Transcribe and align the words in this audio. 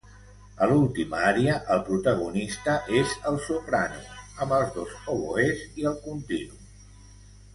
A 0.65 0.67
l'última 0.69 1.17
ària, 1.31 1.57
el 1.75 1.81
protagonista 1.89 2.77
és 3.01 3.13
el 3.31 3.37
soprano 3.49 4.01
amb 4.45 4.57
els 4.59 4.73
dos 4.79 4.97
oboès 5.15 5.63
i 5.83 5.89
el 5.93 5.99
continu. 6.07 6.61